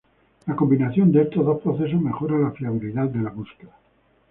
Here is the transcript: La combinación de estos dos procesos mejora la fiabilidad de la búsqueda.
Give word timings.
La 0.47 0.55
combinación 0.55 1.11
de 1.11 1.21
estos 1.21 1.45
dos 1.45 1.61
procesos 1.61 2.01
mejora 2.01 2.35
la 2.35 2.49
fiabilidad 2.49 3.07
de 3.07 3.19
la 3.21 3.29
búsqueda. 3.29 3.73